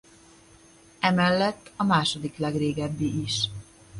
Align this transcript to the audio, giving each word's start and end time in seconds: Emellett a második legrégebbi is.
Emellett 0.99 1.71
a 1.75 1.83
második 1.83 2.37
legrégebbi 2.37 3.21
is. 3.21 3.49